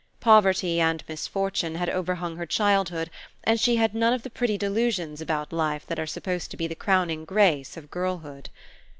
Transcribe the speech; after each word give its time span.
Poverty 0.19 0.79
and 0.81 1.03
misfortune 1.07 1.75
had 1.75 1.87
overhung 1.87 2.35
her 2.37 2.47
childhood 2.47 3.11
and 3.43 3.59
she 3.59 3.75
had 3.75 3.93
none 3.93 4.13
of 4.13 4.23
the 4.23 4.31
pretty 4.31 4.57
delusions 4.57 5.21
about 5.21 5.53
life 5.53 5.85
that 5.85 5.99
are 5.99 6.07
supposed 6.07 6.49
to 6.49 6.57
be 6.57 6.65
the 6.65 6.73
crowning 6.73 7.23
grace 7.23 7.77
of 7.77 7.91
girlhood. 7.91 8.49